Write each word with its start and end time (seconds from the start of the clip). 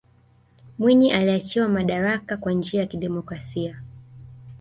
mwinyi 0.79 1.11
aliachiwa 1.11 1.67
madaraka 1.67 2.37
kwa 2.37 2.53
njia 2.53 2.79
ya 2.81 2.87
kidemokrasia 2.87 3.81